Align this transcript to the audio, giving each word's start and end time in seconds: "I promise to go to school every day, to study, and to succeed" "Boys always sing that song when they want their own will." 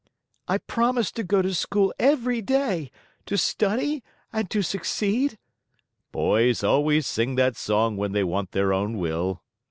"I 0.47 0.57
promise 0.57 1.11
to 1.11 1.23
go 1.23 1.43
to 1.43 1.53
school 1.53 1.93
every 1.99 2.41
day, 2.41 2.89
to 3.27 3.37
study, 3.37 4.03
and 4.33 4.49
to 4.49 4.63
succeed" 4.63 5.37
"Boys 6.11 6.63
always 6.63 7.05
sing 7.05 7.35
that 7.35 7.55
song 7.55 7.97
when 7.97 8.11
they 8.11 8.23
want 8.23 8.49
their 8.51 8.73
own 8.73 8.97
will." 8.97 9.43